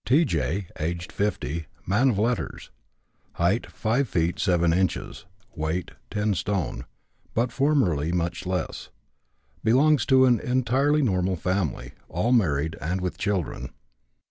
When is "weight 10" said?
5.55-6.33